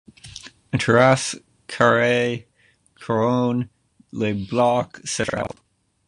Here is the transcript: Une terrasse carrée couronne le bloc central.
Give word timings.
Une 0.73 0.79
terrasse 0.79 1.39
carrée 1.67 2.49
couronne 2.99 3.69
le 4.11 4.33
bloc 4.33 4.99
central. 5.05 5.45